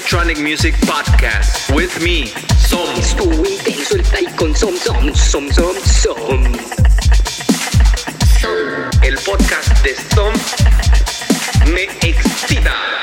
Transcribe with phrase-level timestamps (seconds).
[0.00, 2.88] Electronic Music Podcast with me, Som.
[2.98, 6.52] Estuvo intenso el play con Som Som Som Som Som.
[9.02, 10.32] El podcast de Som
[11.74, 12.99] me excita.